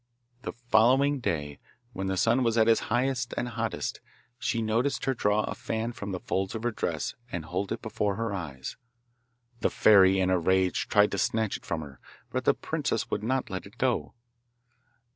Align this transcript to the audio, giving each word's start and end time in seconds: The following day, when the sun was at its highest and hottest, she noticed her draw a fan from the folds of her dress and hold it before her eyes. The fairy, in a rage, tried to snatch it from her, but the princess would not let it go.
The 0.41 0.53
following 0.53 1.19
day, 1.19 1.59
when 1.93 2.07
the 2.07 2.17
sun 2.17 2.41
was 2.43 2.57
at 2.57 2.67
its 2.67 2.79
highest 2.89 3.35
and 3.37 3.49
hottest, 3.49 4.01
she 4.39 4.59
noticed 4.59 5.05
her 5.05 5.13
draw 5.13 5.43
a 5.43 5.53
fan 5.53 5.91
from 5.91 6.11
the 6.11 6.19
folds 6.19 6.55
of 6.55 6.63
her 6.63 6.71
dress 6.71 7.13
and 7.31 7.45
hold 7.45 7.71
it 7.71 7.83
before 7.83 8.15
her 8.15 8.33
eyes. 8.33 8.77
The 9.59 9.69
fairy, 9.69 10.19
in 10.19 10.31
a 10.31 10.39
rage, 10.39 10.87
tried 10.87 11.11
to 11.11 11.19
snatch 11.19 11.57
it 11.57 11.67
from 11.67 11.81
her, 11.81 11.99
but 12.31 12.45
the 12.45 12.55
princess 12.55 13.11
would 13.11 13.21
not 13.21 13.51
let 13.51 13.67
it 13.67 13.77
go. 13.77 14.15